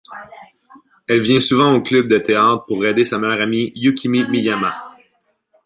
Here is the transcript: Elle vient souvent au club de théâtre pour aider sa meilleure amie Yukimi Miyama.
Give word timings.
Elle 1.07 1.21
vient 1.21 1.39
souvent 1.39 1.75
au 1.75 1.81
club 1.83 2.07
de 2.07 2.17
théâtre 2.17 2.65
pour 2.67 2.83
aider 2.87 3.05
sa 3.05 3.19
meilleure 3.19 3.39
amie 3.39 3.71
Yukimi 3.75 4.23
Miyama. 4.27 4.95